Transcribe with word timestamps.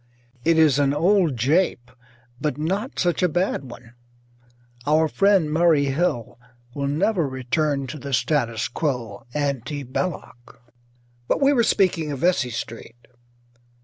It 0.43 0.57
is 0.57 0.79
an 0.79 0.95
old 0.95 1.37
jape 1.37 1.91
but 2.39 2.57
not 2.57 2.97
such 2.97 3.21
a 3.21 3.29
bad 3.29 3.69
one: 3.69 3.93
our 4.87 5.07
friend 5.07 5.53
Murray 5.53 5.85
Hill 5.93 6.39
will 6.73 6.87
never 6.87 7.29
return 7.29 7.85
to 7.85 7.99
the 7.99 8.11
status 8.11 8.67
quo 8.67 9.27
ante 9.35 9.83
Belloc. 9.83 10.59
But 11.27 11.39
we 11.39 11.53
were 11.53 11.61
speaking 11.61 12.11
of 12.11 12.17
Vesey 12.17 12.49
Street. 12.49 13.09